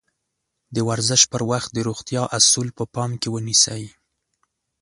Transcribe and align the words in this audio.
د 0.75 0.77
ورزش 0.89 1.21
پر 1.31 1.41
وخت 1.51 1.69
د 1.73 1.77
روغتيا 1.87 2.23
اَصول 2.39 2.67
په 2.77 2.83
پام 2.93 3.11
کې 3.21 3.27
ونيسئ. 3.31 3.83